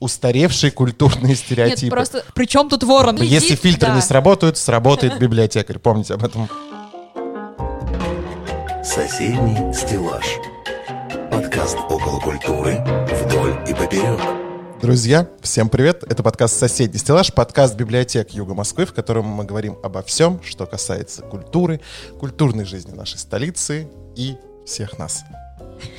[0.00, 1.86] устаревшие культурные стереотипы.
[1.86, 3.16] Нет, просто при чем тут ворон?
[3.20, 3.96] Если Иди- фильтры да.
[3.96, 5.78] не сработают, сработает библиотекарь.
[5.78, 6.48] Помните об этом.
[8.84, 10.24] Соседний стеллаж.
[11.30, 12.78] Подкаст около культуры
[13.24, 14.20] вдоль и поперек.
[14.80, 16.04] Друзья, всем привет!
[16.04, 20.66] Это подкаст «Соседний стеллаж», подкаст библиотек Юга Москвы, в котором мы говорим обо всем, что
[20.66, 21.80] касается культуры,
[22.20, 25.24] культурной жизни нашей столицы и всех нас.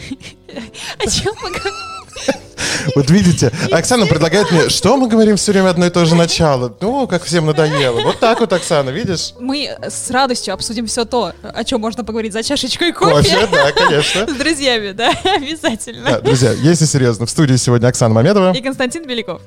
[0.97, 2.48] О чем мы говорим?
[2.95, 6.73] Вот видите, Оксана предлагает мне, что мы говорим все время одно и то же начало.
[6.81, 8.01] Ну, как всем надоело.
[8.01, 9.33] Вот так вот, Оксана, видишь?
[9.39, 13.13] Мы с радостью обсудим все то, о чем можно поговорить за чашечкой кофе.
[13.15, 14.27] Кофе, да, конечно.
[14.27, 16.03] С друзьями, да, обязательно.
[16.11, 18.53] Да, друзья, если серьезно, в студии сегодня Оксана Мамедова.
[18.53, 19.41] И Константин Беляков.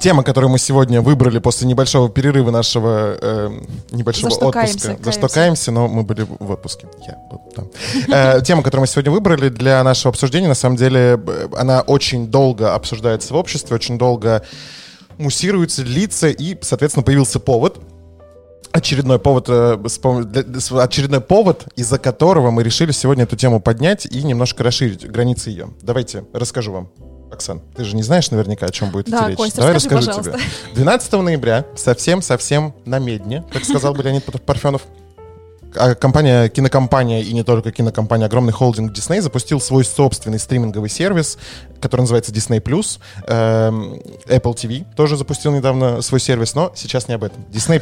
[0.00, 3.50] Тема, которую мы сегодня выбрали после небольшого перерыва нашего э,
[3.90, 4.60] небольшого За что отпуска.
[4.66, 5.70] каемся, За что каемся.
[5.72, 6.86] но мы были в отпуске.
[7.06, 7.68] Я был там.
[8.08, 12.26] Э, Тема, которую мы сегодня выбрали для нашего обсуждения, на самом деле, э, она очень
[12.28, 14.44] долго обсуждается в обществе, очень долго
[15.18, 17.78] муссируется, длится, и, соответственно, появился повод,
[18.72, 19.78] очередной повод, э,
[20.78, 25.68] очередной повод, из-за которого мы решили сегодня эту тему поднять и немножко расширить границы ее.
[25.82, 26.90] Давайте расскажу вам.
[27.30, 29.36] Оксан, ты же не знаешь наверняка, о чем будет Да, идти речь.
[29.38, 30.32] Кость, Давай расскажи, расскажу тебе.
[30.32, 30.74] пожалуйста.
[30.74, 34.82] 12 ноября, совсем-совсем на медне, как сказал бы Леонид Парфенов,
[35.72, 41.38] компания, кинокомпания и не только кинокомпания, огромный холдинг Disney запустил свой собственный стриминговый сервис,
[41.80, 42.60] который называется Disney+.
[43.26, 43.94] Эм,
[44.26, 47.44] Apple TV тоже запустил недавно свой сервис, но сейчас не об этом.
[47.52, 47.80] Disney+.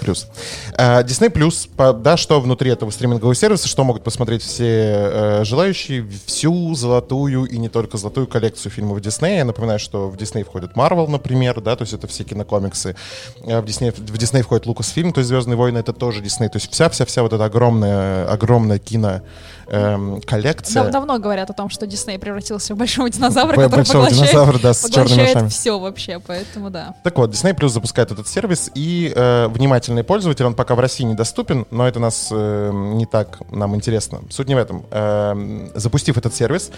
[0.76, 6.74] Э, Disney+, да, что внутри этого стримингового сервиса, что могут посмотреть все э, желающие, всю
[6.74, 9.36] золотую и не только золотую коллекцию фильмов Disney.
[9.36, 12.96] Я напоминаю, что в Disney входит Marvel, например, да, то есть это все кинокомиксы.
[13.44, 16.48] Э, В Disney, в Disney входит Lucasfilm, то есть Звездные войны, это тоже Disney.
[16.48, 19.20] То есть вся-вся-вся вот эта огромная, огромная кино
[19.68, 20.82] эм, коллекция.
[20.82, 24.30] Дав- давно говорят о том, что Дисней превратился в большого динозавра, Б- который большого поглощает,
[24.32, 25.48] динозавра, да, с черными ушами.
[25.48, 26.94] все вообще, поэтому да.
[27.04, 31.04] Так вот, Disney Plus запускает этот сервис, и э, внимательный пользователь, он пока в России
[31.04, 34.20] недоступен, но это нас э, не так нам интересно.
[34.30, 34.84] Суть не в этом.
[34.90, 36.70] Эм, запустив этот сервис,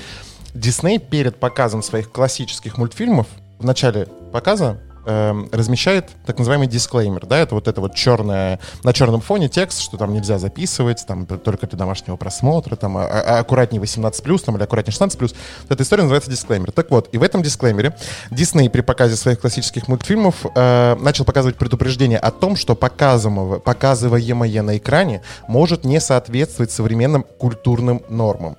[0.55, 3.27] Disney перед показом своих классических мультфильмов
[3.59, 4.77] в начале показа
[5.07, 9.81] эм, размещает так называемый дисклеймер, да, это вот это вот черное, на черном фоне текст,
[9.81, 14.57] что там нельзя записывать, там только для домашнего просмотра, там а- а- аккуратнее 18+, там,
[14.57, 15.35] или аккуратнее 16+.
[15.63, 16.73] Вот эта история называется дисклеймер.
[16.73, 17.97] Так вот, и в этом дисклеймере
[18.31, 24.63] Дисней при показе своих классических мультфильмов э, начал показывать предупреждение о том, что показываемое, показываемое
[24.63, 28.57] на экране может не соответствовать современным культурным нормам.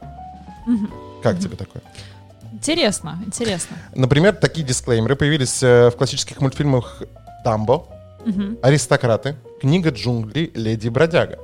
[1.22, 1.82] Как тебе такое?
[2.64, 3.76] Интересно, интересно.
[3.94, 7.04] Например, такие дисклеймеры появились э, в классических мультфильмах
[7.44, 7.88] «Дамбо»,
[8.62, 11.40] «Аристократы», «Книга джунглей», «Леди и бродяга».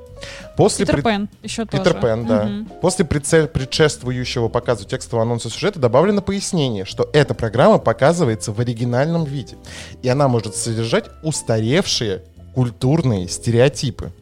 [0.56, 2.00] После Питер пред- Пен еще Питер тоже.
[2.00, 2.44] Пен, да.
[2.44, 2.66] Мгм.
[2.80, 9.24] После преце- предшествующего показу текстового анонса сюжета добавлено пояснение, что эта программа показывается в оригинальном
[9.24, 9.56] виде,
[10.02, 12.22] и она может содержать устаревшие
[12.54, 14.12] культурные стереотипы.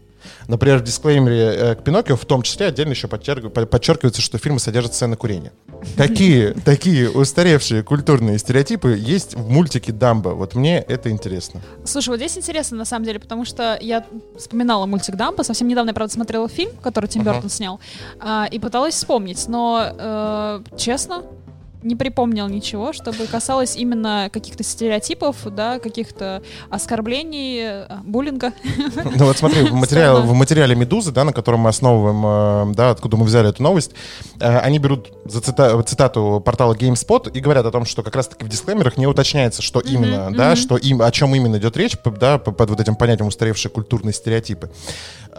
[0.48, 4.38] Например, в дисклеймере э, к Пиноккио в том числе отдельно еще подчерк- по- подчеркивается, что
[4.38, 5.52] фильмы содержат сцены курения.
[5.96, 10.30] Какие такие устаревшие культурные стереотипы есть в мультике «Дамбо»?
[10.30, 11.60] Вот мне это интересно.
[11.84, 14.04] Слушай, вот здесь интересно на самом деле, потому что я
[14.36, 17.24] вспоминала мультик Дампа, совсем недавно я, правда, смотрела фильм, который Тим.
[17.24, 17.78] Бертон снял,
[18.18, 21.22] а, и пыталась вспомнить, но, э, честно,
[21.82, 28.52] не припомнил ничего, чтобы касалось именно каких-то стереотипов, да, каких-то оскорблений, э, буллинга.
[29.16, 30.32] Ну вот смотри, в материале, Странно.
[30.32, 33.92] в материале «Медузы», да, на котором мы основываем, э, да, откуда мы взяли эту новость,
[34.40, 38.44] э, они берут за цита- цитату портала GameSpot и говорят о том, что как раз-таки
[38.44, 42.38] в дисклеймерах не уточняется, что именно, да, что им, о чем именно идет речь, да,
[42.38, 44.70] под вот этим понятием устаревшие культурные стереотипы.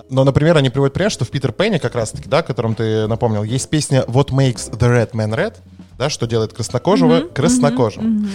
[0.10, 3.08] Но, например, они приводят пример, что в Питер Пенне как раз-таки, да, о котором ты
[3.08, 5.56] напомнил, есть песня «What makes the red man red»,
[6.00, 8.28] да, что делает краснокожего краснокожим.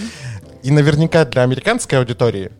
[0.62, 2.52] И наверняка для американской аудитории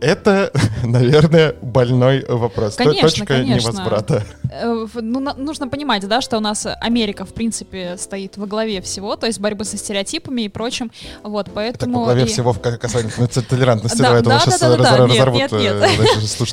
[0.00, 0.52] это,
[0.84, 2.76] наверное, больной вопрос.
[2.76, 3.54] Конечно, Точка конечно.
[3.70, 4.24] невозврата.
[4.50, 9.16] Э, Ну, нужно понимать, да, что у нас Америка, в принципе, стоит во главе всего,
[9.16, 10.90] то есть борьбы со стереотипами и прочим,
[11.22, 11.98] вот, Так поэтому...
[12.00, 13.98] во главе и- всего в ка- касательно толерантности.
[13.98, 15.74] Да, Давай, да, сейчас да, да, да, разор- нет, разорвут нет, нет.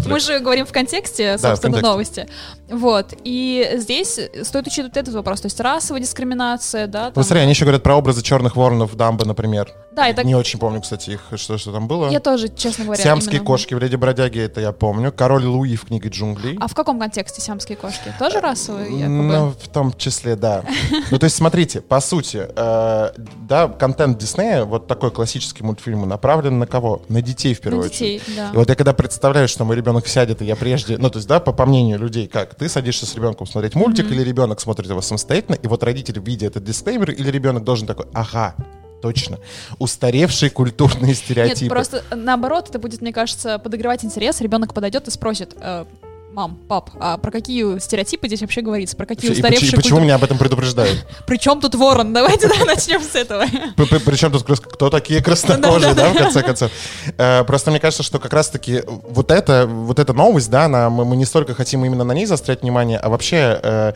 [0.07, 0.09] э.
[0.09, 1.87] Мы же говорим в контексте, Да, в собственно, контексте.
[1.91, 2.27] новости.
[2.69, 3.13] Вот.
[3.23, 5.41] И здесь стоит учитывать этот вопрос.
[5.41, 7.05] То есть расовая дискриминация, да.
[7.07, 9.69] Ну, там- смотри, они еще говорят про образы черных воронов в Дамбо, например.
[9.97, 12.09] Да, это Не очень помню, кстати, их, что, что там было.
[12.11, 15.11] я тоже, честно говоря, Сиамские именно- кошки в Леди Бродяге, это я помню.
[15.11, 16.55] Король Луи в книге джунглей.
[16.61, 18.13] А в каком контексте сиамские кошки?
[18.19, 19.23] Тоже расовые, якобы?
[19.23, 20.63] Ну, в том числе, да.
[21.11, 23.09] Ну, то есть, смотрите, по сути, э,
[23.49, 27.01] да, контент Диснея, вот такой классический мультфильм, направлен на кого?
[27.09, 28.21] На детей, в первую На очередь.
[28.21, 28.51] детей, да.
[28.53, 31.27] И вот я когда представляю, что мой ребенок сядет, и я прежде, ну, то есть,
[31.27, 34.89] да, по, по мнению людей, как ты садишься с ребенком смотреть мультик, или ребенок смотрит
[34.91, 38.53] его самостоятельно, и вот родитель, видя этот дисклеймер, или ребенок должен такой, ага,
[39.01, 39.39] Точно.
[39.79, 41.61] Устаревшие культурные стереотипы.
[41.65, 44.41] Нет, просто э, наоборот, это будет, мне кажется, подогревать интерес.
[44.41, 45.85] Ребенок подойдет и спросит, э,
[46.33, 48.95] мам, пап, а про какие стереотипы здесь вообще говорится?
[48.95, 51.05] Про какие И, поч- и устаревшие почему культуры- меня об этом предупреждают?
[51.27, 52.11] Причем тут ворон?
[52.13, 53.45] Давайте да, начнем с этого.
[53.75, 56.71] Причем тут кто такие краснокожие, да, в конце концов.
[57.17, 59.67] Э, Просто мне кажется, что как раз-таки вот эта
[60.13, 63.93] новость, да, мы не столько хотим именно на ней заострять внимание, а вообще э,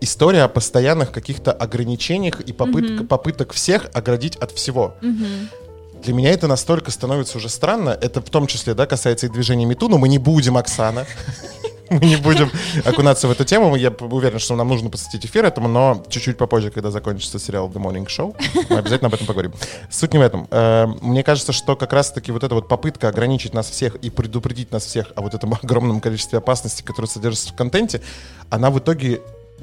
[0.00, 4.94] история о постоянных каких-то ограничениях и попытка- попыток всех оградить от всего.
[6.02, 7.90] Для меня это настолько становится уже странно.
[7.90, 11.06] Это в том числе, да, касается и движения Мету, но мы не будем, Оксана.
[11.90, 12.50] Мы не будем
[12.84, 13.74] окунаться в эту тему.
[13.74, 17.80] Я уверен, что нам нужно посвятить эфир этому, но чуть-чуть попозже, когда закончится сериал The
[17.82, 18.36] Morning Show,
[18.68, 19.54] мы обязательно об этом поговорим.
[19.90, 20.46] Суть не в этом.
[20.50, 24.70] Э, Мне кажется, что как раз-таки вот эта вот попытка ограничить нас всех и предупредить
[24.70, 28.02] нас всех о вот этом огромном количестве опасностей, которые содержатся в контенте,
[28.50, 29.22] она в итоге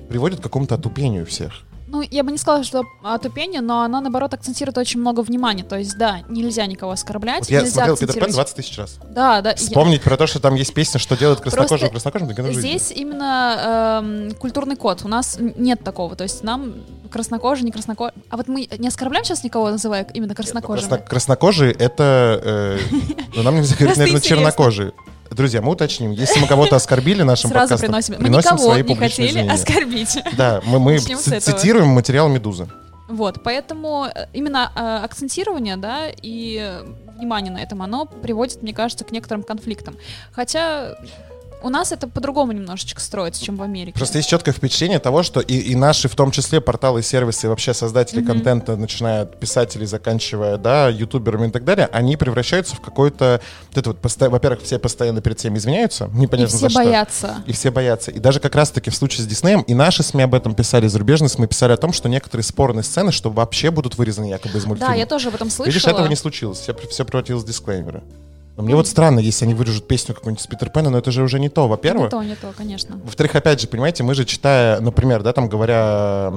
[0.09, 1.51] приводит к какому-то отупению всех.
[1.87, 5.63] Ну, я бы не сказала, что отупение, но она, наоборот, акцентирует очень много внимания.
[5.63, 8.97] То есть, да, нельзя никого оскорблять, Вот я смотрел Питер Пен акцентировать- 20 тысяч раз.
[9.11, 9.51] Да, да.
[9.51, 11.91] я- Вспомнить про то, что там есть песня, что Просто краснокожим,
[12.47, 12.67] жизнь.
[12.67, 15.01] Здесь именно эм, культурный код.
[15.03, 16.15] У нас нет такого.
[16.15, 16.73] То есть нам
[17.11, 18.13] краснокожий, не краснокожий.
[18.29, 20.87] А вот мы не оскорбляем сейчас никого, называя именно краснокожими.
[20.89, 22.41] Красно- краснокожие это...
[22.43, 22.79] э,
[23.35, 24.91] ну, нам нельзя говорить, наверное, чернокожие.
[25.35, 26.11] Друзья, мы уточним.
[26.11, 28.13] Если мы кого-то оскорбили нашим Сразу подкастом, приносим.
[28.13, 29.51] Мы приносим свои не хотели извинения.
[29.51, 30.17] оскорбить.
[30.37, 32.69] Да, мы, мы цитируем материал «Медузы».
[33.09, 36.85] Вот, поэтому э, именно э, акцентирование, да, и э,
[37.17, 39.97] внимание на этом, оно приводит, мне кажется, к некоторым конфликтам.
[40.31, 40.97] Хотя
[41.63, 43.97] у нас это по-другому немножечко строится, чем в Америке.
[43.97, 47.49] Просто есть четкое впечатление того, что и, и наши, в том числе, порталы, сервисы, и
[47.49, 52.81] вообще создатели контента, начиная от писателей, заканчивая, да, ютуберами и так далее, они превращаются в
[52.81, 53.41] какой-то...
[53.69, 56.79] Вот это вот, посто- во-первых, все постоянно перед всеми извиняются, и непонятно все за что.
[56.79, 57.35] боятся.
[57.47, 58.11] И все боятся.
[58.11, 61.29] И даже как раз-таки в случае с Диснеем, и наши СМИ об этом писали, зарубежные
[61.29, 64.93] СМИ писали о том, что некоторые спорные сцены, что вообще будут вырезаны якобы из мультфильма.
[64.93, 65.65] Да, я тоже об этом слышала.
[65.73, 66.59] Видишь, этого не случилось.
[66.59, 68.03] Все, все превратилось в дисклеймеры.
[68.57, 71.23] Но мне вот странно, если они вырежут песню какую-нибудь с Питер Пэна, но это же
[71.23, 72.09] уже не то, Не во-первых.
[72.09, 72.97] то, не то, конечно.
[73.03, 76.31] Во-вторых, опять же, понимаете, мы же читая, например, да, там говоря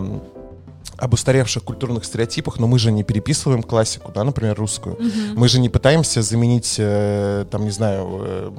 [0.96, 4.98] об устаревших культурных стереотипах, но мы же не переписываем классику, да, например, русскую.
[5.36, 8.50] Мы же не пытаемся заменить, э, там, не знаю, э,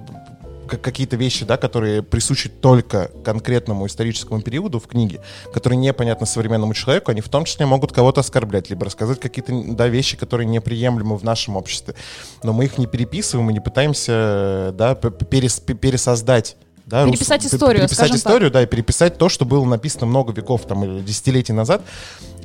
[0.77, 5.21] какие-то вещи, да, которые присущи только конкретному историческому периоду в книге,
[5.53, 9.87] которые непонятны современному человеку, они в том числе могут кого-то оскорблять, либо рассказать какие-то да,
[9.87, 11.95] вещи, которые неприемлемы в нашем обществе.
[12.43, 16.55] Но мы их не переписываем и не пытаемся э, да, перес- пересоздать.
[16.89, 20.33] Да, рус- Переписать п- историю, Переписать историю, да, и переписать то, что было написано много
[20.33, 21.81] веков там, или десятилетий назад,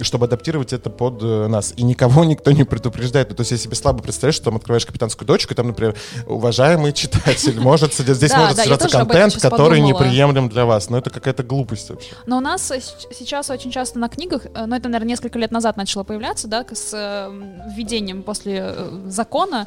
[0.00, 1.73] чтобы адаптировать это под э, нас.
[1.76, 3.31] И никого никто не предупреждает.
[3.31, 5.94] Ну, то есть я себе слабо представляю, что там открываешь капитанскую дочку, и там, например,
[6.26, 10.05] уважаемый читатель, может здесь Да, может да, содержаться контент, который подумала.
[10.05, 10.91] неприемлем для вас.
[10.91, 12.11] Но это какая-то глупость вообще.
[12.26, 12.70] Но у нас
[13.17, 16.67] сейчас очень часто на книгах, э, ну это, наверное, несколько лет назад начало появляться, да,
[16.70, 17.31] с э,
[17.75, 18.75] введением после
[19.06, 19.67] закона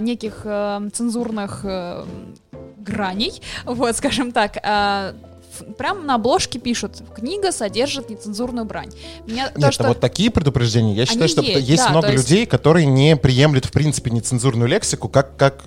[0.00, 0.40] неких
[0.92, 1.64] цензурных
[2.80, 5.14] граней, вот, скажем так, э,
[5.76, 8.90] Прям на обложке пишут, книга содержит нецензурную брань.
[9.26, 9.84] Меня то, Нет, что...
[9.84, 12.46] а вот такие предупреждения, я считаю, Они что есть, есть да, много то есть- людей,
[12.46, 15.64] которые не приемлют, в принципе, нецензурную лексику, как, как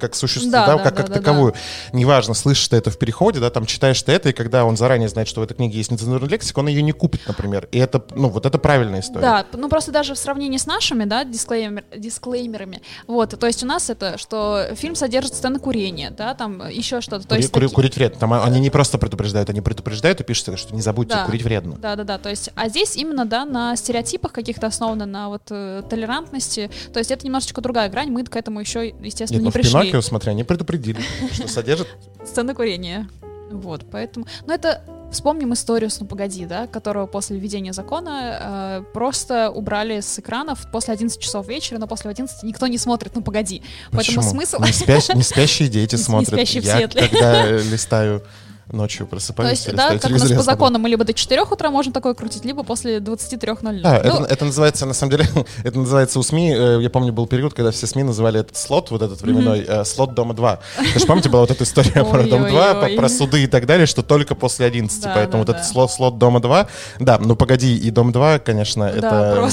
[0.00, 1.54] как существо, Да, да, да, как, да, как да, таковую.
[1.92, 5.08] Неважно, слышишь ты это в переходе, да, там читаешь ты это, и когда он заранее
[5.08, 7.68] знает, что в этой книге есть нецензурная лексика, он ее не купит, например.
[7.72, 9.20] И это, ну, вот это правильная история.
[9.20, 13.66] Да, ну просто даже в сравнении с нашими, да, дисклеймер, дисклеймерами, вот, то есть у
[13.66, 17.64] нас это, что фильм содержит сцены курения, да, там еще что-то, то Кури- есть кури-
[17.66, 18.18] таки- Курить вредно.
[18.18, 21.24] Там они не просто предупреждают, они предупреждают и пишут, что не забудьте, Да.
[21.24, 21.76] курить вредно.
[21.76, 22.18] Да, да, да.
[22.18, 26.70] То есть, а здесь именно, да, на стереотипах каких-то основано, на вот э, толерантности.
[26.92, 28.10] То есть это немножечко другая грань.
[28.10, 29.70] Мы к этому еще, естественно, Нет, не ну в пришли.
[29.90, 31.00] Пиноккио, смотря, они предупредили,
[31.32, 31.88] что содержит
[32.24, 33.08] Сцены курения.
[33.50, 34.26] Вот, поэтому.
[34.46, 40.00] Ну, это вспомним историю с «Ну погоди», да, которого после введения закона э, просто убрали
[40.00, 43.62] с экранов после 11 часов вечера, но после 11 никто не смотрит «Ну погоди».
[43.90, 44.22] Поэтому Почему?
[44.22, 44.62] смысл.
[44.62, 46.34] Не, спящ- не спящие дети Не смотрят.
[46.34, 48.22] спящие в Я когда листаю
[48.72, 51.42] ночью, То просыпаюсь, есть, я да, как у нас по закону, мы либо до 4
[51.42, 53.80] утра можем такое крутить, либо после 23.00.
[53.82, 55.28] Да, Ну, это, это называется, на самом деле,
[55.64, 58.90] это называется у СМИ, э, я помню, был период, когда все СМИ называли этот слот,
[58.90, 60.58] вот этот временной, э, слот Дома-2.
[60.94, 62.96] Вы же помните, была вот эта история про Дом-2, Ой-ой-ой.
[62.96, 65.90] про суды и так далее, что только после 11, Да, поэтому да, вот этот слот,
[65.90, 66.68] слот Дома-2,
[67.00, 69.48] да, ну погоди, и Дом-2, конечно, это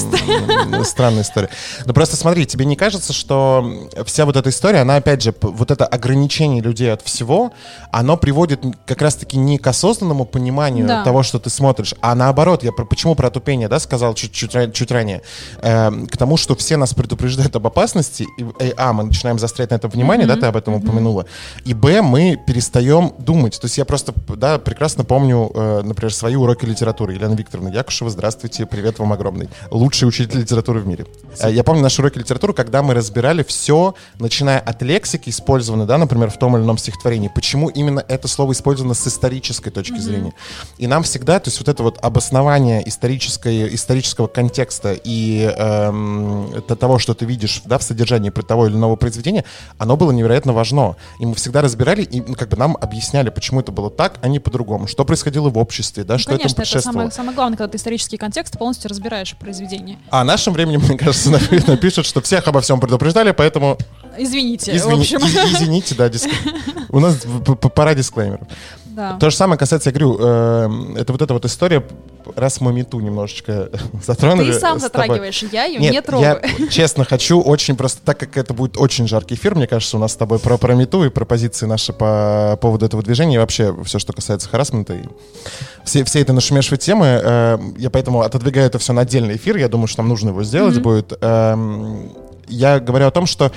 [0.84, 1.48] странная история.
[1.84, 5.70] Но просто смотри, тебе не кажется, что вся вот эта история, она, опять же, вот
[5.70, 7.52] это ограничение людей от всего,
[7.90, 11.02] оно приводит как раз-таки не к осознанному пониманию Да.
[11.04, 14.54] того, что ты смотришь, а наоборот, я про, почему про тупение, да, сказал чуть, чуть,
[14.54, 15.22] ра- чуть ранее,
[15.62, 19.70] Эм, к тому, что все нас предупреждают об опасности, и, э, а, мы начинаем заострять
[19.70, 21.24] на этом внимание, да, ты об этом упомянула,
[21.64, 23.58] и, б, мы перестаем думать.
[23.60, 27.14] То есть я просто, да, прекрасно помню, э, например, свои уроки литературы.
[27.14, 29.48] Елена Викторовна Якушева, здравствуйте, привет вам огромный.
[29.70, 31.06] Лучший учитель литературы в мире.
[31.40, 35.98] Э, Я помню наши уроки литературы, когда мы разбирали все, начиная от лексики, использованной, да,
[35.98, 40.32] например, в том или ином стихотворении, почему именно это слово использовано с исторической точки зрения.
[40.78, 46.76] И нам всегда, то есть вот это вот обоснование историческое, исторического контекста и эм, это
[46.76, 49.44] того, что ты видишь да, в содержании того или иного произведения,
[49.78, 50.96] оно было невероятно важно.
[51.18, 54.28] И мы всегда разбирали, и ну, как бы нам объясняли, почему это было так, а
[54.28, 54.86] не по-другому.
[54.86, 56.92] Что происходило в обществе, да, Ну, что этому конечно, это предшествовало.
[56.94, 59.98] самое, самое главное, когда ты исторический контекст полностью разбираешь в произведении.
[60.10, 63.76] А нашим временем, мне кажется, напи- напишут, что всех обо всем предупреждали, поэтому
[64.16, 65.18] Извините, в извини- общем.
[65.20, 66.30] и- извините, да, диск-
[66.90, 67.16] у нас
[67.74, 68.48] пора дисклеймеров.
[68.98, 69.16] Да.
[69.16, 71.84] То же самое касается, я говорю, э, это вот эта вот история,
[72.34, 73.70] раз мы мету немножечко
[74.04, 74.50] затронули.
[74.50, 76.40] Ты сам затрагиваешь, я ее Нет, не трогаю.
[76.58, 80.00] я честно хочу очень просто, так как это будет очень жаркий эфир, мне кажется, у
[80.00, 83.38] нас с тобой про, про мету и про позиции наши по поводу этого движения и
[83.38, 85.04] вообще все, что касается харасмента и
[85.84, 89.68] все, все это нашумевшие темы, э, я поэтому отодвигаю это все на отдельный эфир, я
[89.68, 91.12] думаю, что нам нужно его сделать будет.
[91.20, 92.10] Эм,
[92.48, 93.52] я говорю о том, что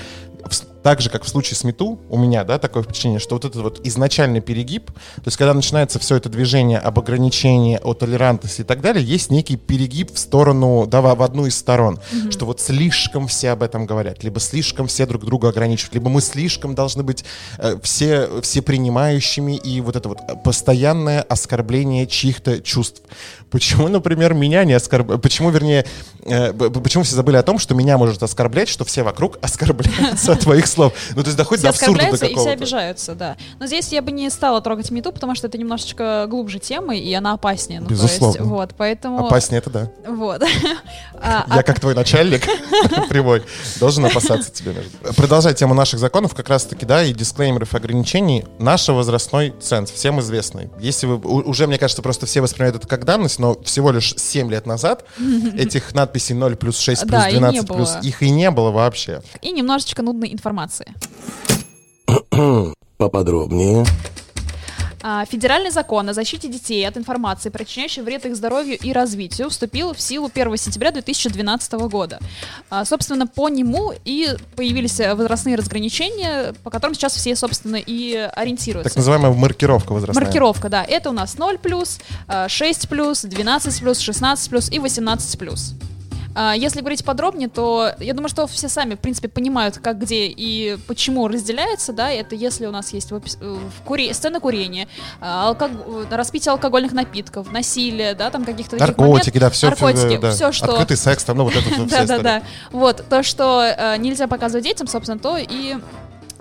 [0.82, 3.62] так же, как в случае с Мету, у меня, да, такое впечатление, что вот этот
[3.62, 8.64] вот изначальный перегиб, то есть когда начинается все это движение об ограничении, о толерантности и
[8.64, 11.98] так далее, есть некий перегиб в сторону, да, в одну из сторон,
[12.30, 16.20] что вот слишком все об этом говорят, либо слишком все друг друга ограничивают, либо мы
[16.20, 17.24] слишком должны быть
[17.58, 23.02] э, все, все принимающими, и вот это вот постоянное оскорбление чьих-то чувств.
[23.50, 25.84] Почему, например, меня не оскорбляют, почему, вернее,
[26.24, 30.40] э, почему все забыли о том, что меня может оскорблять, что все вокруг оскорбляются от
[30.40, 30.92] твоих слов.
[31.14, 32.52] Ну, то есть доходит Все до абсурда до оскорбляются и все какого-то.
[32.58, 33.36] обижаются, да.
[33.60, 37.12] Но здесь я бы не стала трогать мету, потому что это немножечко глубже темы, и
[37.14, 37.80] она опаснее.
[37.80, 38.44] Ну, то есть, Безусловно.
[38.44, 39.26] вот, поэтому...
[39.26, 39.90] Опаснее это да.
[40.06, 40.42] Вот.
[41.24, 42.42] А, Я а- как твой начальник
[43.08, 43.44] прямой
[43.78, 44.72] должен опасаться тебя.
[45.16, 50.18] Продолжая тему наших законов, как раз-таки, да, и дисклеймеров и ограничений, наш возрастной ценз, всем
[50.18, 50.70] известный.
[50.80, 54.50] Если вы, уже, мне кажется, просто все воспринимают это как данность, но всего лишь 7
[54.50, 55.04] лет назад
[55.56, 58.70] этих надписей 0 плюс 6 плюс Да, и не 12 плюс, их и не было
[58.72, 59.22] вообще.
[59.42, 60.61] И немножечко нудной информации.
[62.96, 63.84] Поподробнее.
[65.02, 69.92] А, Федеральный закон о защите детей от информации, причиняющей вред их здоровью и развитию, вступил
[69.92, 72.20] в силу 1 сентября 2012 года.
[72.70, 78.90] А, Собственно, по нему и появились возрастные разграничения, по которым сейчас все, собственно, и ориентируются.
[78.90, 80.24] Так называемая маркировка возрастная.
[80.24, 80.84] Маркировка, да.
[80.84, 85.74] Это у нас 0 плюс, э, 6 плюс, 12 плюс, 16 плюс и 18 плюс.
[85.74, 85.91] А,
[86.56, 90.78] Если говорить подробнее, то я думаю, что все сами, в принципе, понимают, как, где и
[90.86, 94.88] почему разделяется, да, это если у нас есть в, опис- в куре- сцена курения,
[95.20, 100.30] а, алког- э, распитие алкогольных напитков, насилие, да, там каких-то Наркотики, да, все, наркотики, да.
[100.30, 100.72] все, что...
[100.72, 102.22] Открытый секс, там, ну, вот это вот вся Да, да, история.
[102.22, 102.42] да.
[102.70, 105.76] Вот, то, что э, нельзя показывать детям, собственно, то и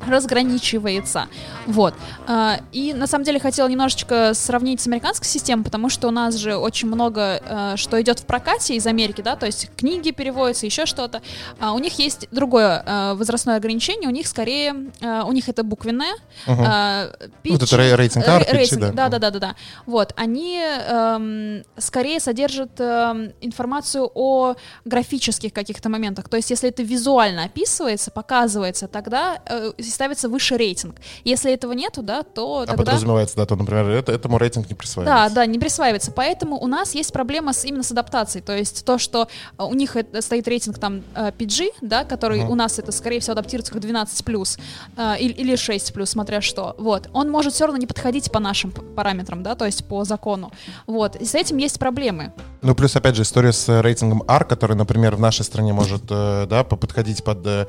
[0.07, 1.27] разграничивается.
[1.67, 1.93] Вот.
[2.27, 6.35] А, И на самом деле хотела немножечко сравнить с американской системой, потому что у нас
[6.35, 10.65] же очень много, э, что идет в прокате из Америки, да, то есть книги переводятся,
[10.65, 11.21] еще что-то.
[11.59, 12.83] А У них есть другое
[13.15, 16.13] возрастное ограничение, у них скорее, у них это буквенное.
[16.47, 16.63] Мгм.
[16.65, 17.09] а,
[17.45, 18.91] Вот это рейтинг э, PG, рейтинг, да.
[18.91, 19.55] да, да, да, да, да.
[19.85, 24.55] Вот, они эм, скорее содержат эм, информацию о
[24.85, 26.29] графических каких-то моментах.
[26.29, 30.95] То есть, если это визуально описывается, показывается, тогда э, ставится выше рейтинг.
[31.23, 32.83] Если этого нету, да, то А тогда...
[32.83, 35.35] подразумевается, да, то, например, это, этому рейтинг не Да, присваивается.
[35.35, 36.11] да, не присваивается.
[36.11, 38.43] Поэтому у нас есть проблема с, именно с адаптацией.
[38.43, 42.41] То есть то, что э, у них это стоит рейтинг там э, PG, да, который
[42.41, 42.51] Мгм.
[42.51, 44.59] у нас это, скорее всего, адаптируется как 12+,
[44.97, 46.75] э, или, или 6+, смотря что.
[46.77, 47.09] Вот.
[47.13, 50.51] Он может все равно не подходить по нашим параметрам, да, то есть по закону.
[50.87, 51.15] Вот.
[51.17, 52.33] И с этим есть проблемы.
[52.61, 56.03] Ну, плюс, опять же, история с э, рейтингом R, который, например, в нашей стране может,
[56.09, 57.67] э, да, по- подходить под э,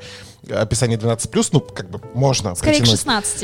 [0.51, 2.99] описание 12+, ну, как бы можно Скорее к притянуть.
[2.99, 3.43] 16.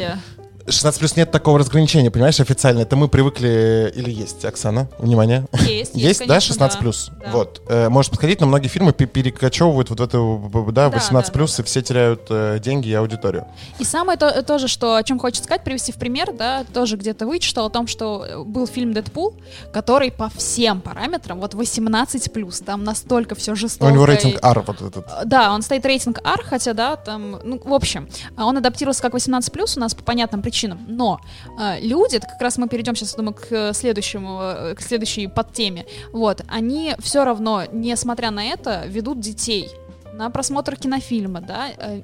[0.71, 2.79] 16 плюс нет такого разграничения, понимаешь, официально.
[2.81, 3.91] Это мы привыкли...
[3.95, 4.87] Или есть, Оксана?
[4.99, 5.45] Внимание.
[5.65, 7.11] Есть, Есть, да, конечно, 16 плюс.
[7.23, 7.31] Да.
[7.31, 7.61] Вот.
[7.67, 11.37] Э, может подходить, но многие фильмы пе- перекочевывают вот в эту, да, Да, 18 да,
[11.37, 13.47] плюс, и все теряют э, деньги и аудиторию.
[13.79, 17.25] И самое то, тоже, что, о чем хочется сказать, привести в пример, да, тоже где-то
[17.25, 19.35] вычитал о том, что э, был фильм «Дэдпул»,
[19.73, 23.89] который по всем параметрам, вот 18+, там настолько все Ну, жестоко.
[23.89, 25.05] у него рейтинг R вот этот.
[25.07, 28.07] Э, Да, он стоит рейтинг R, хотя, да, там, ну, в общем,
[28.37, 31.19] а он адаптировался как 18+, у нас по понятным причинам, но
[31.59, 35.27] э, люди, это как раз мы перейдем сейчас, думаю, к э, следующему, э, к следующей
[35.27, 39.69] подтеме, вот, они все равно, несмотря на это, ведут детей
[40.13, 42.01] на просмотр кинофильма, да, э,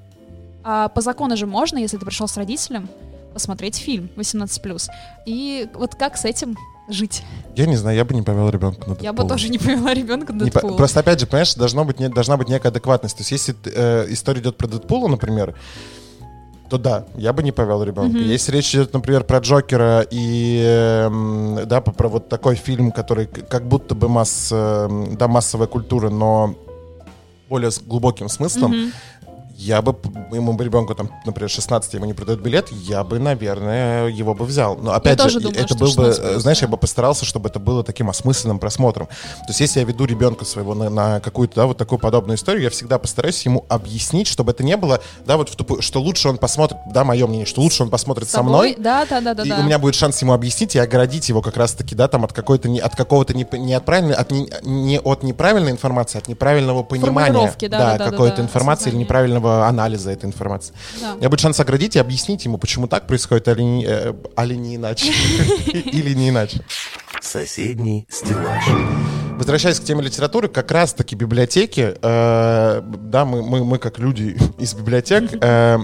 [0.63, 2.89] а по закону же можно, если ты пришел с родителем,
[3.33, 4.89] посмотреть фильм 18+.
[5.25, 6.57] И вот как с этим
[6.87, 7.23] жить?
[7.55, 9.29] Я не знаю, я бы не повел ребенка на Я бы Дэдпула.
[9.29, 10.77] тоже не повела ребенка на Не по- Дэдпула.
[10.77, 13.17] Просто опять же, понимаешь, должно быть, не- должна быть некая адекватность.
[13.17, 15.55] То есть, если э, история идет про Дэдпула, например,
[16.69, 18.17] то да, я бы не повел ребенка.
[18.17, 18.25] Мгм.
[18.25, 23.67] Если речь идет, например, про Джокера и эм, да, про вот такой фильм, который как
[23.67, 26.55] будто бы масс, эм, да, массовая культура, но
[27.49, 28.91] более с глубоким смыслом, Мгм.
[29.57, 29.95] Я бы,
[30.29, 34.75] моему ребенку, там, например, 16, ему не продают билет, я бы, наверное, его бы взял.
[34.77, 36.65] Но опять тоже же, думаю, это был бы, 16 плюс, знаешь, да.
[36.65, 39.07] я бы постарался, чтобы это было таким осмысленным просмотром.
[39.07, 42.63] То есть, если я веду ребенка своего на, на какую-то, да, вот такую подобную историю,
[42.63, 46.27] я всегда постараюсь ему объяснить, чтобы это не было, да, вот в тупую, что лучше
[46.27, 48.75] он посмотрит, да, мое мнение, что лучше он посмотрит С со мной?
[48.77, 49.43] Да, да, да, да.
[49.43, 49.59] и да.
[49.59, 52.67] у меня будет шанс ему объяснить и оградить его как раз-таки, да, там от какой-то
[52.67, 56.83] не, от какого-то не, не от правильной, от не, не от неправильной информации, от неправильного
[56.83, 59.05] понимания, да, да, да, какой-то да, информации или создания.
[59.45, 60.73] Неправильного анализа этой информации.
[61.01, 61.15] Да.
[61.15, 64.75] Меня будет шанс оградить и объяснить ему, почему так происходит, али не, э, али не
[64.75, 65.11] иначе,
[65.67, 66.61] или не иначе.
[67.21, 68.63] Соседний стеллаж.
[69.37, 74.73] Возвращаясь к теме литературы, как раз-таки библиотеки, э, да, мы, мы, мы как люди из
[74.73, 75.77] библиотек, э,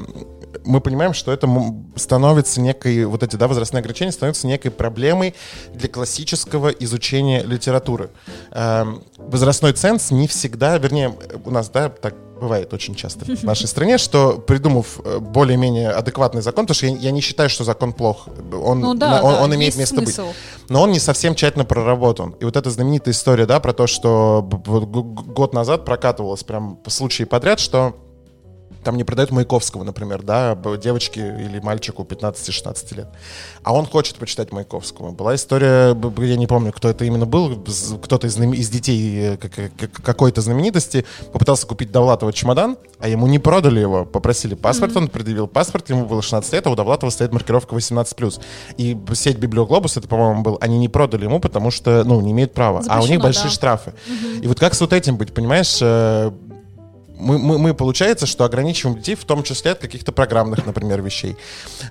[0.63, 1.47] мы понимаем, что это
[1.95, 5.33] становится некой, вот эти, да, возрастные ограничения становятся некой проблемой
[5.73, 8.09] для классического изучения литературы.
[8.51, 8.85] Э,
[9.17, 11.15] возрастной ценз не всегда, вернее,
[11.45, 16.41] у нас, да, так бывает очень часто в нашей стране, что придумав э, более-менее адекватный
[16.41, 19.33] закон, потому что я, я не считаю, что закон плох, он, Ну да, на- он,
[19.35, 20.31] да, он имеет место быть смысл.
[20.67, 22.31] но он не совсем тщательно проработан.
[22.41, 27.27] И вот эта знаменитая история, да, про то, что год назад прокатывалось прям по случаю
[27.27, 27.95] подряд, что
[28.83, 33.07] там не продают Маяковского, например, да, девочке или мальчику 15-16 лет.
[33.63, 35.11] А он хочет почитать Маяковского.
[35.11, 37.63] Была история, я не помню, кто это именно был,
[38.01, 43.27] кто-то из, из детей э, как- как- какой-то знаменитости попытался купить Довлатова чемодан, а ему
[43.27, 44.05] не продали его.
[44.05, 48.41] Попросили паспорт, он предъявил паспорт, ему было 16 лет, а у Довлатова стоит маркировка 18+.
[48.77, 52.53] И сеть Библиоглобус, это, по-моему, был, они не продали ему, потому что, ну, не имеют
[52.53, 52.79] права.
[52.87, 53.49] а у них Запрещено, большие да.
[53.49, 53.93] штрафы.
[54.41, 55.79] И вот как с вот этим быть, понимаешь?
[57.21, 61.37] Мы, мы, мы, получается, что ограничиваем детей в том числе от каких-то программных, например, вещей.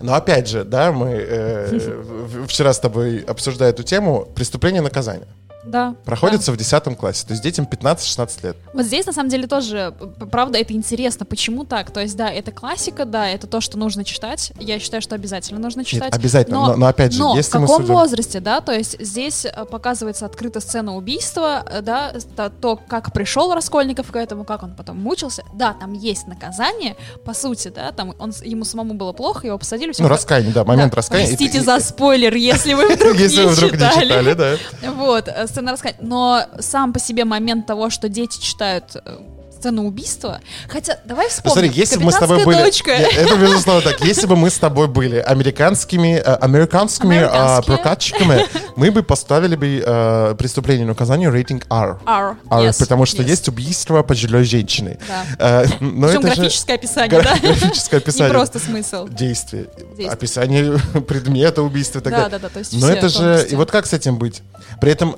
[0.00, 5.28] Но опять же, да, мы э, вчера с тобой обсуждая эту тему, преступление и наказание.
[5.64, 5.94] Да.
[6.04, 8.56] Проходится в 10 классе, то есть детям 15-16 лет.
[8.72, 9.92] Вот здесь, на самом деле, тоже,
[10.30, 11.26] правда, это интересно.
[11.26, 11.90] Почему так?
[11.90, 14.52] То есть, да, это классика, да, это то, что нужно читать.
[14.58, 16.14] Я считаю, что обязательно нужно читать.
[16.14, 18.96] обязательно, но- но опять же, но если в мы каком судим- возрасте, да, то есть
[19.04, 24.44] здесь э, показывается открыта сцена убийства, э, да, то, то, как пришел Раскольников к этому,
[24.44, 25.42] как он потом мучился.
[25.52, 29.92] Да, там есть наказание, по сути, да, там он, ему самому было плохо, его посадили.
[29.98, 31.28] Ну, раскаяние, да, момент Да, раскаяния.
[31.36, 34.04] Простите И- за спойлер, если вы вдруг Если не вы вдруг не читали.
[34.04, 34.56] читали, да.
[34.92, 36.00] Вот, э, сцена рассказания.
[36.00, 39.18] Но сам по себе момент того, что дети читают э,
[39.60, 41.52] сцену убийства, хотя давай вспомним.
[41.52, 42.56] смотри, если бы мы с тобой были...
[42.56, 43.16] «Капитанская дочка».
[43.20, 44.00] Не, Это безусловно так.
[44.00, 48.46] Если бы мы с тобой были американскими, э, американскими э, прокатчиками,
[48.76, 52.00] мы бы поставили бы э, преступление и наказание рейтинг R.
[52.06, 53.28] R, R, yes, потому что yes.
[53.28, 54.98] есть убийство пожилой женщины.
[55.06, 55.24] Да.
[55.38, 57.36] Э, но Причем это же графическое описание, да?
[57.36, 58.32] графическое Не описание.
[58.32, 59.08] просто смысл.
[59.08, 60.08] действия, Действия.
[60.10, 62.38] описание предмета убийства и так Да, далее.
[62.38, 63.46] да, да, то есть Но это же...
[63.50, 64.42] И вот как с этим быть?
[64.80, 65.16] При этом...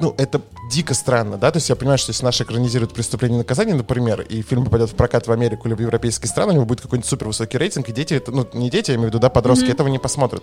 [0.00, 1.50] Ну, это дико странно, да?
[1.50, 4.90] То есть я понимаю, что если наши экранизируют «Преступление и наказание», например, и фильм попадет
[4.90, 7.88] в прокат в Америку или в европейские страны, у него будет какой-нибудь супер высокий рейтинг,
[7.88, 10.42] и дети, ну, не дети, я имею в виду, да, подростки этого не посмотрят.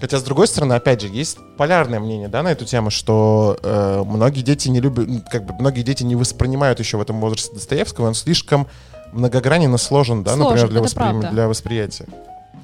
[0.00, 4.02] Хотя, с другой стороны, опять же, есть полярное мнение, да, на эту тему, что э,
[4.06, 8.08] многие дети не любят, как бы, многие дети не воспринимают еще в этом возрасте Достоевского,
[8.08, 8.68] он слишком
[9.12, 12.06] многогранен и сложен, да, Сложен, например, для, воспри- для восприятия.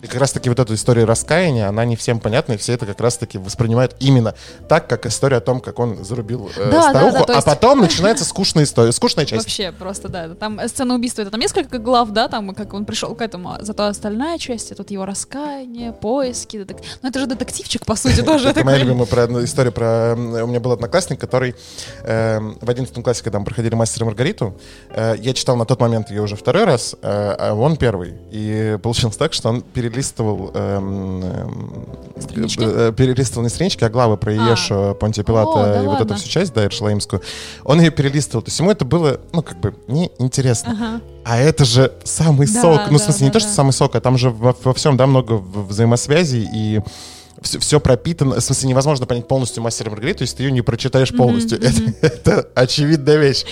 [0.02, 3.00] И как раз-таки вот эта история раскаяния, она не всем понятна, и все это как
[3.00, 4.34] раз-таки воспринимают именно
[4.68, 7.36] так, как история о том, как он зарубил э, Да, да, старуху, да, то а
[7.36, 9.44] есть- потом начинается скучная история, скучная часть.
[9.44, 10.28] Вообще, просто, да.
[10.34, 13.50] Там сцена убийства, это там несколько глав, да, там, как он пришел к этому.
[13.54, 16.58] а Зато остальная часть, тут его раскаяние, поиски.
[16.58, 18.48] детек- Ну, это же детективчик, по сути, тоже.
[18.50, 19.06] Это моя любимая
[19.44, 20.14] история про...
[20.16, 21.54] У меня был одноклассник, который
[22.04, 24.56] э, в 11 классе, когда мы проходили «Мастера Маргариту»,
[24.90, 28.14] э, я читал на тот момент ее уже второй раз, э, а он первый.
[28.30, 30.50] И получилось так, что он перелистывал...
[30.54, 31.24] эм,
[32.18, 32.60] Странички?
[32.62, 34.34] э, перелистывал не странички, а главы про А.
[34.34, 36.04] Иешу, Понтия О, Пилата да и вот ладно.
[36.04, 37.22] эту всю часть, да, Иерушалаимскую.
[37.64, 38.42] Он ее перелистывал.
[38.42, 40.72] То есть ему это было, ну, как бы, неинтересно.
[40.72, 41.00] Ага.
[41.24, 42.80] А это же самый Да, сок.
[42.90, 43.54] Ну, в да, смысле, не да, то, что да.
[43.54, 46.80] самый сок, а там же во, во всем, да, много в- взаимосвязей и
[47.42, 48.36] все, все пропитано.
[48.36, 51.58] В смысле, невозможно понять полностью мастера Маргариту, если ты ее не прочитаешь полностью.
[51.62, 53.44] Это, это очевидная вещь.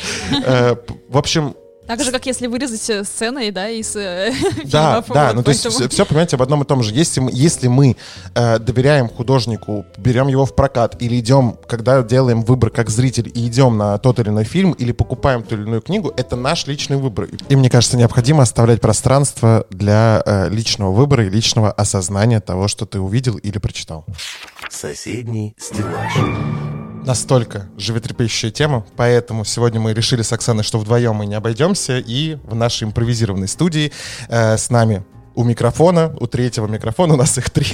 [0.44, 0.75] Э,
[1.09, 1.55] В общем,
[1.87, 4.33] Так же, как если вырезать э, сцены, да, из э,
[4.64, 5.09] Да, фильмов.
[5.14, 6.92] да, вот ну то есть поэтому- все, понимаете, об одном и том же.
[6.92, 7.96] Если мы, если мы
[8.35, 13.46] э, доверяем художнику, берем его в прокат или идем, когда делаем выбор как зритель и
[13.46, 16.96] идем на тот или иной фильм или покупаем ту или иную книгу, это наш личный
[16.96, 17.29] выбор.
[17.49, 22.87] И мне кажется, необходимо оставлять пространство для э, личного выбора и личного осознания того, что
[22.87, 24.05] ты увидел или прочитал.
[24.70, 26.12] Соседний стеллаж.
[27.07, 32.35] Настолько животрепещущая тема, поэтому сегодня мы решили с Оксаной, что вдвоем мы не обойдемся, и
[32.42, 33.92] в нашей импровизированной студии
[34.29, 35.05] э, с нами
[35.37, 37.66] у микрофона, у третьего микрофона, у нас их три,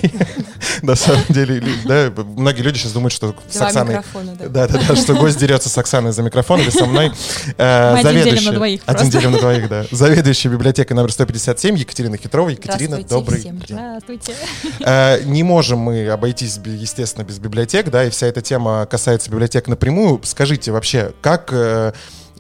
[0.83, 3.95] на самом деле, да, многие люди сейчас думают, что с Оксаной...
[3.95, 4.49] да.
[4.49, 7.13] Да, да, да, что гость дерется с Оксаной за микрофон или со мной.
[7.57, 9.87] Э, Мы один делим на двоих Один делим на двоих, да.
[9.93, 12.49] Заведующая библиотекой номер 157 Екатерина Хитрова.
[12.49, 13.63] Екатерина, добрый день.
[13.65, 14.35] Здравствуйте.
[14.81, 19.69] Э, Не можем мы обойтись, естественно, без библиотек, да, и вся эта тема касается библиотек
[19.69, 20.21] напрямую.
[20.25, 21.93] Скажите вообще, как э,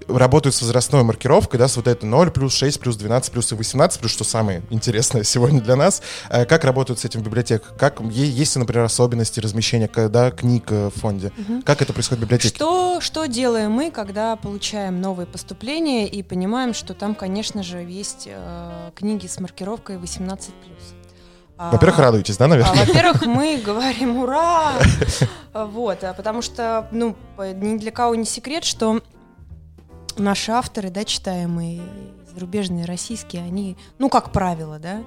[0.08, 3.54] работают с возрастной маркировкой, да, с вот это 0 плюс, 6 плюс, 12 плюс и
[3.54, 6.02] 18 плюс, что самое интересное сегодня для нас.
[6.30, 7.74] Э, Как работают с этим в библиотеках?
[7.76, 11.32] Как, есть например, особенности размещения к- да, книг э, в фонде?
[11.64, 12.54] Как это происходит в библиотеке?
[12.54, 18.24] Что, что делаем мы, когда получаем новые поступления и понимаем, что там, конечно же, есть
[18.26, 20.50] э, книги с маркировкой 18+.
[21.58, 22.84] А, Во-первых, радуетесь, да, а, наверное?
[22.86, 24.72] Во-первых, мы говорим «Ура!»
[25.52, 29.00] Вот, а потому что, ну, ни для кого не секрет, что
[30.18, 31.82] наши авторы, да, читаемые,
[32.32, 35.02] зарубежные, российские, они, ну, как правило, да,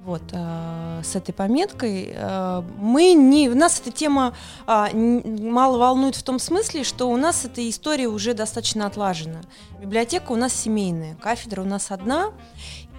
[0.00, 2.14] вот, а, с этой пометкой.
[2.16, 3.48] а, мы не...
[3.48, 4.34] Нас эта тема
[4.68, 9.40] н- мало волнует в том смысле, что у нас эта история уже достаточно отлажена.
[9.80, 12.30] Библиотека у нас семейная, кафедра у нас одна,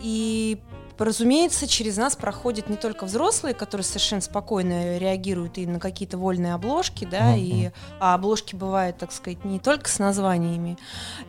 [0.01, 0.59] и
[0.99, 6.55] Разумеется, через нас проходят не только взрослые, которые совершенно спокойно реагируют и на какие-то вольные
[6.55, 10.77] обложки, да, Мгм, и а обложки бывают, так сказать, не только с названиями,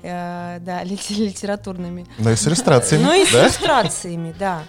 [0.03, 4.63] э, да, лите- литературными, Но и с иллюстрациями, но и с иллюстрациями, да.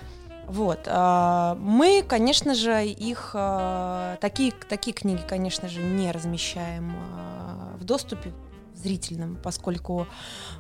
[0.48, 0.80] Вот.
[0.88, 7.84] а, Мы, конечно же, их а, такие, такие книги, конечно же, не размещаем а, в
[7.86, 8.34] доступе
[8.82, 10.08] зрительном, поскольку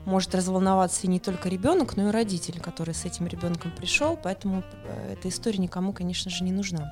[0.06, 4.64] может разволноваться и не только ребенок, но и родитель, который с этим ребенком пришел, поэтому
[4.86, 6.92] э, эта история никому, конечно же, не нужна.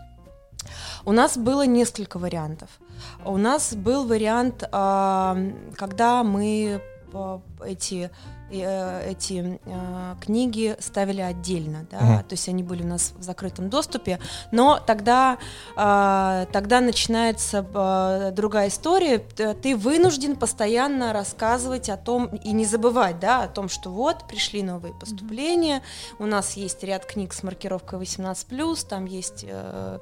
[1.05, 2.69] У нас было несколько вариантов.
[3.23, 6.81] У нас был вариант, когда мы
[7.13, 8.09] а, эти
[8.49, 12.17] э, эти э, книги ставили отдельно, да, Мгм.
[12.19, 14.19] то есть они были у нас в закрытом доступе,
[14.53, 15.37] но тогда,
[15.75, 23.19] э, тогда начинается э, другая история, ты вынужден постоянно рассказывать о том и не забывать,
[23.19, 25.81] да, о том, что вот пришли новые поступления,
[26.17, 29.99] у нас есть ряд книг с маркировкой 18+, там есть э,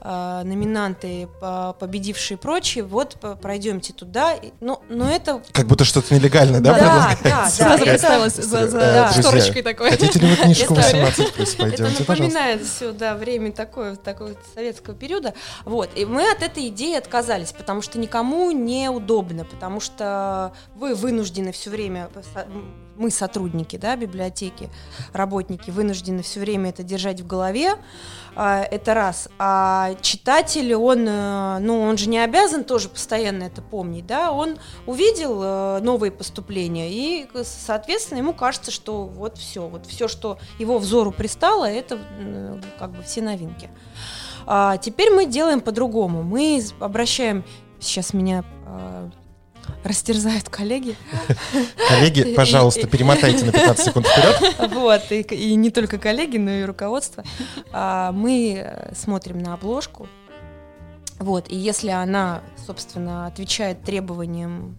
[0.00, 5.84] э, номинанты, по- победившие и прочие, вот пройдемте туда, И- ну, но это Как будто
[5.84, 9.12] что-то нелегальное, да, да, да, да, Сразу это- представилась за, Да.
[9.12, 9.90] шторочкой такой.
[9.90, 11.54] Хотите ли вы книжку Это- 18 плюс?
[11.54, 12.12] Это Пойдемте, пожалуйста.
[12.12, 15.34] напоминает все, да, время такое, такого советского периода.
[15.64, 15.90] Вот.
[15.96, 21.52] И мы от этой идеи отказались, потому что никому не удобно, потому что вы вынуждены
[21.52, 22.08] все время,
[22.96, 24.70] мы сотрудники, да, библиотеки,
[25.12, 27.74] работники, вынуждены все время это держать в голове.
[28.40, 29.28] А, Это раз.
[29.40, 34.58] А читатель, он, э, ну, он же не обязан тоже постоянно это помнить, да, он
[34.86, 40.38] увидел э, новые поступления, и, э, соответственно, ему кажется, что вот все, вот все, что
[40.60, 41.98] его взору пристало, это
[42.78, 43.70] как бы все новинки.
[44.46, 46.22] А теперь мы делаем по-другому.
[46.22, 47.44] Мы обращаем,
[47.80, 49.10] сейчас меня э,
[49.84, 50.96] растерзают коллеги,
[51.88, 54.72] Коллеги, пожалуйста, перемотайте на 15 секунд вперед.
[54.72, 57.24] вот, и, и не только коллеги, но и руководство,
[57.72, 60.08] А, мы э, смотрим на обложку,
[61.18, 64.78] вот, и если она, собственно, отвечает требованиям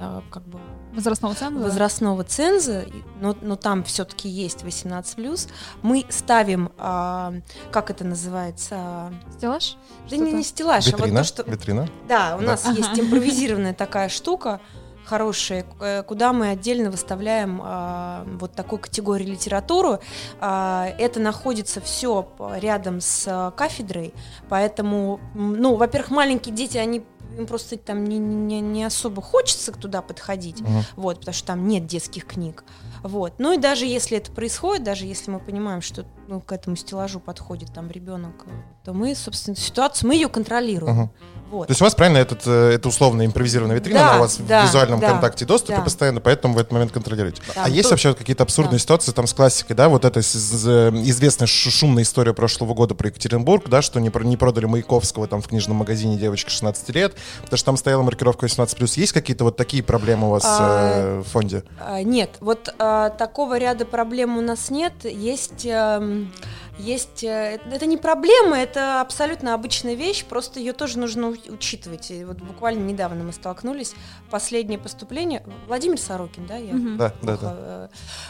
[0.00, 0.58] э, как бы
[0.92, 1.60] Возрастного ценза.
[1.64, 2.84] возрастного ценза,
[3.20, 5.48] но, но там все-таки есть 18+,
[5.82, 7.34] мы ставим, а,
[7.70, 9.76] как это называется, Стеллаж?
[10.10, 11.42] да не, не стеллаж, а вот Витрина, то, что...
[11.44, 11.88] витрина.
[12.08, 12.46] Да, у Да.
[12.48, 12.76] нас Ага.
[12.78, 14.60] есть импровизированная такая штука,
[15.04, 19.98] хорошая, э, куда мы отдельно выставляем а, вот такую категорию литературу.
[20.40, 24.14] А, это находится все рядом с кафедрой,
[24.48, 27.04] поэтому, ну, во-первых, маленькие дети, они
[27.38, 30.84] им просто там не, не, не особо хочется туда подходить, Мгм.
[30.96, 32.64] вот, потому что там нет детских книг.
[33.02, 33.34] Вот.
[33.38, 37.18] Ну и даже если это происходит, даже если мы понимаем, что ну, к этому стеллажу
[37.18, 38.44] подходит там ребенок,
[38.84, 40.94] то мы, собственно, ситуацию, мы ее контролируем.
[40.96, 41.10] Мгм.
[41.50, 41.66] Вот.
[41.66, 44.36] То есть у вас, правильно, этот, э, это условно импровизированная витрина, Да, она у вас
[44.38, 45.82] да, в визуальном да, контакте и доступе да.
[45.82, 47.42] постоянно, поэтому в этот момент контролируете.
[47.56, 48.82] Да, а есть то- вообще какие-то абсурдные Да.
[48.82, 53.08] ситуации там с классикой, да, вот эта э, известная шу- шумная история прошлого года про
[53.08, 57.56] Екатеринбург, да, что не, не продали Маяковского там в книжном магазине девочки 16 лет, Потому
[57.56, 58.76] что там стояла маркировка 18+.
[59.00, 61.64] Есть какие-то вот такие проблемы у вас А, э, в фонде?
[61.78, 64.92] А, Нет, вот а, такого ряда проблем у нас нет.
[65.04, 66.32] Есть, эм,
[66.78, 72.10] есть, э, это не проблема, это абсолютно обычная вещь, просто ее тоже нужно учитывать.
[72.10, 73.94] И вот буквально недавно мы столкнулись.
[74.30, 75.42] Последнее поступление.
[75.66, 76.56] Владимир Сорокин, да?
[76.56, 76.72] Я.
[76.96, 77.54] Да, да, да.
[77.56, 77.88] э,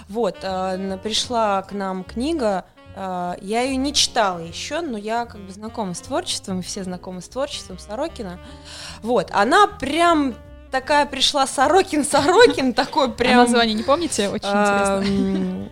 [0.08, 2.64] Вот, э, пришла к нам книга.
[2.94, 6.84] Э, Я ее не читала еще, но я как бы знакома с творчеством, и все
[6.84, 8.38] знакомы с творчеством Сорокина.
[9.02, 10.34] Вот, она прям
[10.70, 13.36] такая пришла Сорокин, Сорокин, такой А прям...
[13.38, 14.28] название не помните?
[14.28, 15.68] Очень а, интересно.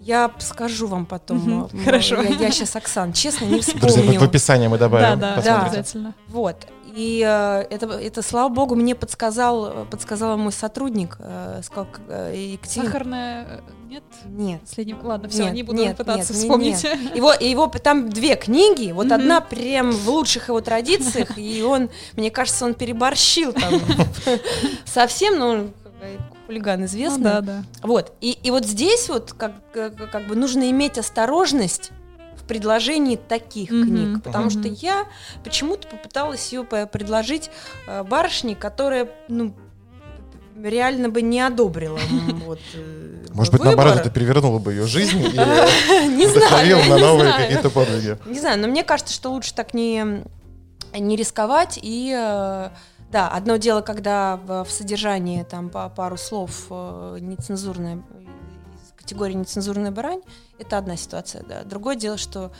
[0.00, 1.68] Я скажу вам потом.
[1.70, 2.22] М, хорошо.
[2.22, 4.18] Я, сейчас, Оксан, честно, не вспомню.
[4.18, 5.18] в описании мы Да, добавим.
[5.20, 5.66] да, посмотрите.
[5.66, 6.14] обязательно.
[6.28, 6.66] Вот.
[6.96, 11.16] И э, это, это, слава богу, мне подсказал, э, подсказал мой сотрудник.
[11.20, 11.86] э, сказал,
[12.32, 13.60] Екатерина- Сахарная...
[13.88, 14.02] Нет?
[14.26, 14.60] Нет.
[14.62, 14.94] Последний...
[15.02, 16.84] Ладно, все, Нет, не буду нет, пытаться нет, не- вспомнить.
[17.14, 19.14] Его, его там две книги, вот Мгм.
[19.14, 23.80] одна прям в лучших его традициях, и он, мне кажется, он переборщил там
[24.84, 26.06] совсем, но он как бы
[26.46, 27.22] хулиган Ну известный.
[27.24, 27.64] да, да.
[27.82, 28.12] Вот.
[28.20, 31.90] И, и вот здесь вот как, как, как бы нужно иметь осторожность
[32.48, 33.84] предложении таких Мгм.
[33.84, 34.22] книг.
[34.24, 34.50] Потому Мгм.
[34.50, 35.04] что я
[35.44, 37.50] почему-то попыталась ее предложить
[37.86, 39.54] э, барышне, которая, ну,
[40.60, 41.98] реально бы не одобрила
[42.44, 43.76] вот, э, Может быть, выбор.
[43.76, 45.28] наоборот, это перевернуло бы ее жизнь и
[46.26, 48.18] вдохновило на новые какие-то подвиги.
[48.26, 50.24] Не знаю, но мне кажется, что лучше так не,
[50.94, 51.78] не рисковать.
[51.80, 52.70] И э,
[53.10, 58.02] да, одно дело, когда в, в содержании там по пару слов э, нецензурная
[58.37, 58.37] из
[59.08, 60.20] категории нецензурная брань,
[60.58, 61.62] это одна ситуация, да.
[61.64, 62.52] Другое дело, что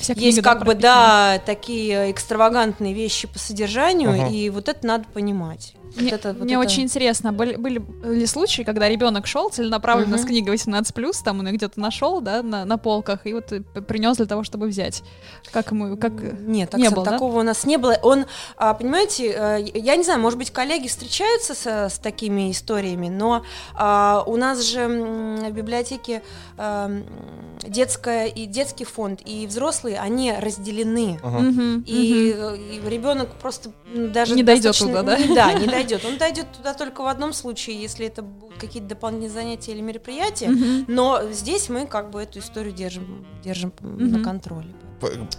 [0.00, 0.80] Вся есть как бы, прописана.
[1.36, 4.28] да, такие экстравагантные вещи по содержанию, Ага.
[4.28, 5.74] и вот это надо понимать.
[5.94, 9.48] Вот Мне, это- вот мне это- очень интересно, были, были ли случаи, когда ребенок шел
[9.48, 10.24] целенаправленно Мгм.
[10.24, 13.52] с книгой 18+, там он ее где-то нашел, да, на, на полках, и вот
[13.86, 15.02] принес для того, чтобы взять.
[15.50, 16.12] Как ему, как...
[16.12, 17.10] Нет, не Оксан, было, да?
[17.12, 17.96] такого у нас не было.
[18.02, 23.08] Он, а, понимаете, э, я не знаю, может быть, коллеги встречаются со- с, такими историями,
[23.08, 26.22] но а, у нас же в библиотеке
[26.58, 26.90] а,
[27.66, 31.18] детская и детский фонд и взрослые, они разделены.
[31.22, 31.38] Ага.
[31.38, 35.16] Мгм, И, э, и ребенок просто даже Не дойдет туда, да?
[35.18, 35.77] не- Да, не дойдет.
[36.04, 40.48] Он дойдет туда только в одном случае, если это будут какие-то дополнительные занятия или мероприятия.
[40.48, 40.84] Мгм.
[40.88, 44.68] Но здесь мы как бы эту историю держим, держим м, на контроле.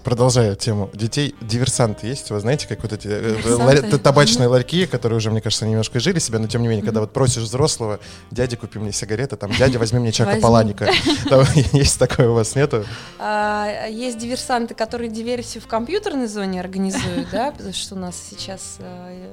[0.06, 2.30] Продолжая тему детей, диверсанты есть?
[2.32, 5.99] Вы знаете, как вот эти э, ларь- т- табачные ларьки, которые уже, мне кажется, немножко
[5.99, 7.99] жили себя, но тем не менее, когда вот просишь взрослого,
[8.32, 10.89] дядя, купи мне сигареты, там, дядя, возьми мне чака паланика.
[11.73, 12.86] Есть такое у вас, нету?
[13.19, 18.78] А, есть диверсанты, которые диверсию в компьютерной зоне организуют, да, потому что у нас сейчас
[18.80, 19.28] э,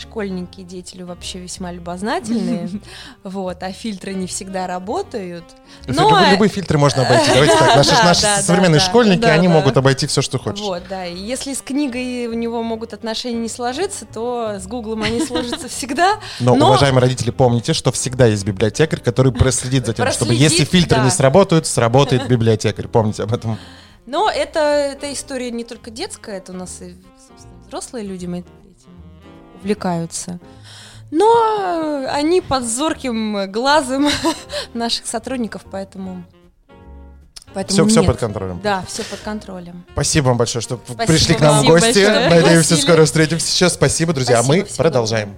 [0.00, 2.68] школьники, дети вообще весьма любознательные,
[3.24, 5.44] вот, а фильтры не всегда работают.
[5.86, 7.30] Но, Любые, любые фильтры можно обойти.
[7.32, 8.86] Давайте так, наши, Да, наши да, современные да.
[8.86, 9.54] школьники, Да, они да.
[9.54, 10.60] могут обойти все, что хочешь.
[10.64, 15.02] Вот, да, и если с книгой у него могут отношения не сложиться, то с Гуглом
[15.02, 16.18] они сложатся всегда.
[16.40, 20.52] Но, Но- уважаемые родители, помните, что всегда есть библиотекарь, который проследит за тем, чтобы Проследит,
[20.52, 21.04] если фильтры да.
[21.04, 22.88] не сработают, сработает библиотекарь.
[22.88, 23.58] Помните об этом.
[24.06, 26.96] Но это, эта история не только детская, это у нас и,
[27.28, 28.44] собственно, взрослые люди мы
[29.60, 30.38] увлекаются.
[31.10, 34.08] Но они под зорким глазом
[34.74, 36.24] наших сотрудников, поэтому...
[37.52, 38.10] поэтому Все, все нет.
[38.10, 38.60] под контролем.
[38.62, 39.84] Да, все под контролем.
[39.92, 42.04] Спасибо вам большое, что Спасибо пришли к нам в Спасибо гости.
[42.04, 42.28] большое.
[42.42, 43.46] Надеемся, скоро встретимся.
[43.48, 44.38] Сейчас спасибо, друзья.
[44.38, 45.34] а мы Спасибо, продолжаем.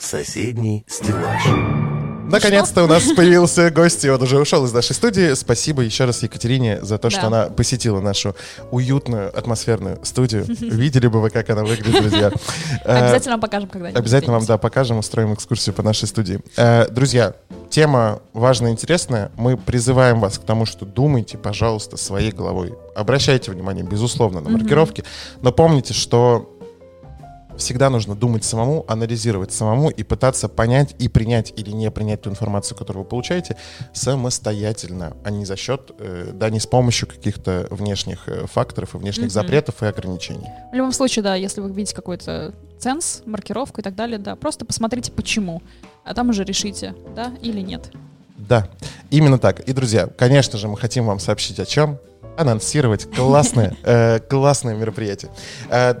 [0.00, 1.83] Соседний стеллаж.
[2.30, 5.34] Наконец-то у нас появился гость, и он уже ушел из нашей студии.
[5.34, 7.26] Спасибо еще раз Екатерине за то, что Да.
[7.26, 8.34] она посетила нашу
[8.70, 10.44] уютную, атмосферную студию.
[10.46, 12.32] Видели бы вы, как она выглядит, друзья.
[12.84, 13.98] Обязательно покажем когда-нибудь.
[14.00, 16.40] Обязательно вам, да, покажем, устроим экскурсию по нашей студии.
[16.56, 17.34] Э, друзья,
[17.70, 19.30] тема важная и интересная.
[19.36, 22.74] Мы призываем вас к тому, что думайте, пожалуйста, своей головой.
[22.96, 25.04] Обращайте внимание, безусловно, на маркировки,
[25.42, 26.53] но помните, что
[27.56, 32.30] всегда нужно думать самому, анализировать самому и пытаться понять и принять или не принять ту
[32.30, 33.56] информацию, которую вы получаете,
[33.92, 38.98] самостоятельно, а не за счет, э, да, не с помощью каких-то внешних э, факторов и
[38.98, 39.30] внешних Мгм.
[39.32, 40.46] запретов и ограничений.
[40.72, 44.64] В любом случае, да, если вы видите какой-то ценз, маркировку и так далее, да, просто
[44.64, 45.62] посмотрите почему,
[46.04, 47.90] а там уже решите, да или нет.
[48.36, 48.68] Да,
[49.10, 49.60] именно так.
[49.60, 51.98] И, друзья, конечно же, мы хотим вам сообщить о чем?
[52.36, 55.30] Анонсировать классное, э, классное мероприятие.
[55.70, 55.94] Э,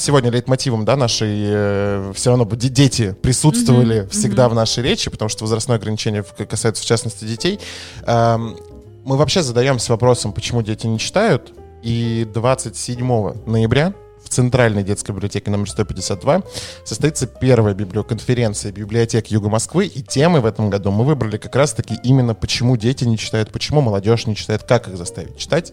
[0.00, 4.52] Сегодня лейтмотивом, да, нашей все равно де- дети присутствовали Мгм, всегда мгм.
[4.52, 7.58] в нашей речи, потому что возрастное ограничение касается в частности детей.
[8.06, 8.56] Эм,
[9.04, 13.94] Мы вообще задаемся вопросом, почему дети не читают, и 27 ноября
[14.28, 16.42] в Центральной детской библиотеке номер 152
[16.84, 21.94] состоится первая библиоконференция библиотек Юга Москвы, и темы в этом году мы выбрали как раз-таки
[22.02, 25.72] именно почему дети не читают, почему молодежь не читает, как их заставить читать,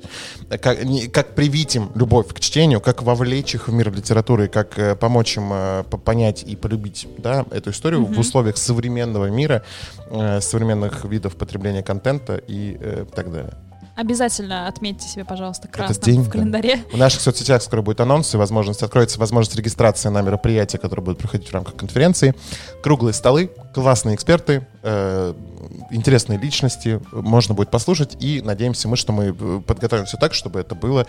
[0.61, 4.79] как, не- как привить им любовь к чтению, как вовлечь их в мир литературы, как
[4.79, 9.63] э, помочь им э, по- понять и полюбить да, эту историю в условиях современного мира,
[10.09, 13.53] э, современных видов потребления контента и э, так далее.
[13.95, 16.31] Обязательно отметьте себе, пожалуйста, красным день, в да.
[16.31, 16.83] календаре.
[16.91, 21.19] В наших соцсетях скоро будет анонс и возможность, откроется возможность регистрации на мероприятия, которые будут
[21.19, 22.35] проходить в рамках конференции.
[22.83, 25.33] Круглые столы, классные эксперты, э,
[25.89, 28.17] интересные личности, можно будет послушать.
[28.19, 31.05] И надеемся мы, что мы э, подготовим все так, чтобы это было.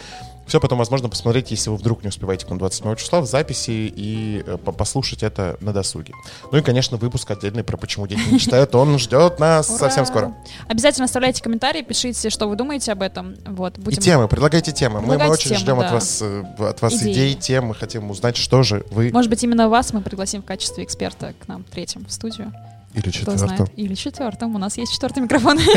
[0.46, 3.92] Все потом возможно посмотреть, если вы вдруг не успеваете к нам 27 числа, в записи
[3.94, 6.14] и э, по- послушать это на досуге.
[6.52, 8.74] Ну и, конечно, выпуск отдельный про «Почему дети не читают».
[8.74, 9.78] Он ждет нас Ура!
[9.78, 10.34] совсем скоро.
[10.68, 13.36] Обязательно оставляйте комментарии, пишите, что вы думаете об этом.
[13.44, 14.02] Вот, И будем...
[14.02, 15.00] темы, предлагайте темы.
[15.00, 15.94] Мы, мы Предлагайте очень темы, ждем от да.
[15.94, 17.12] вас, э, от вас Идеи.
[17.12, 17.66] идей, тем.
[17.66, 21.34] Мы хотим узнать, что же вы Может быть, именно вас мы пригласим в качестве эксперта
[21.40, 22.52] к нам третьим в студию.
[22.96, 23.66] Или четвертым.
[23.76, 24.54] Или четвертым.
[24.54, 25.58] У нас есть четвертый микрофон.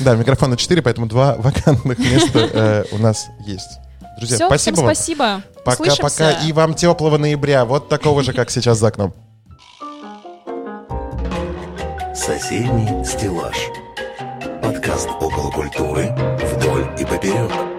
[0.00, 3.78] Да, микрофона 4, поэтому два вакантных места э, у нас есть.
[4.18, 4.94] Друзья, Все, спасибо всем вам.
[4.94, 5.42] спасибо.
[5.64, 6.30] Пока-пока.
[6.46, 7.64] И вам теплого ноября.
[7.64, 9.12] Вот такого же, как сейчас за окном.
[12.14, 13.56] Соседний стеллаж.
[14.62, 16.14] Подкаст около культуры
[16.56, 17.75] вдоль и поперек.